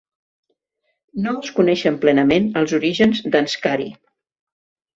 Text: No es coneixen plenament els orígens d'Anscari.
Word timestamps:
No 1.25 1.33
es 1.41 1.51
coneixen 1.59 2.01
plenament 2.07 2.49
els 2.63 2.73
orígens 2.81 3.23
d'Anscari. 3.37 3.87